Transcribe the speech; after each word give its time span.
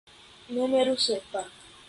Numero 0.55 0.93
sepa. 1.05 1.41